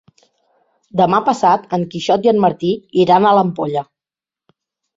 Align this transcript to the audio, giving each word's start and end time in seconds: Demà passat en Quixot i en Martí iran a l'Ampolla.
Demà 1.01 1.19
passat 1.27 1.67
en 1.79 1.85
Quixot 1.93 2.27
i 2.29 2.33
en 2.33 2.41
Martí 2.47 2.73
iran 3.07 3.27
a 3.27 3.37
l'Ampolla. 3.41 3.87